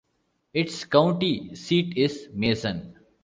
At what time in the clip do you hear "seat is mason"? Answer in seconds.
1.53-2.97